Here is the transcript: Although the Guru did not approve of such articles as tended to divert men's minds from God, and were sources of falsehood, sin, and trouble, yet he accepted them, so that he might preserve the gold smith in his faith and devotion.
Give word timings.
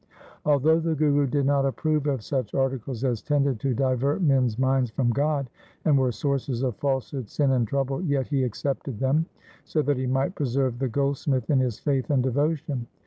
Although 0.47 0.79
the 0.79 0.95
Guru 0.95 1.27
did 1.27 1.45
not 1.45 1.63
approve 1.63 2.07
of 2.07 2.23
such 2.23 2.55
articles 2.55 3.03
as 3.03 3.21
tended 3.21 3.59
to 3.59 3.75
divert 3.75 4.23
men's 4.23 4.57
minds 4.57 4.89
from 4.89 5.11
God, 5.11 5.47
and 5.85 5.95
were 5.95 6.11
sources 6.11 6.63
of 6.63 6.75
falsehood, 6.77 7.29
sin, 7.29 7.51
and 7.51 7.67
trouble, 7.67 8.01
yet 8.01 8.25
he 8.25 8.41
accepted 8.43 8.97
them, 8.99 9.27
so 9.63 9.83
that 9.83 9.97
he 9.97 10.07
might 10.07 10.33
preserve 10.33 10.79
the 10.79 10.89
gold 10.89 11.17
smith 11.19 11.51
in 11.51 11.59
his 11.59 11.77
faith 11.77 12.09
and 12.09 12.23
devotion. 12.23 12.87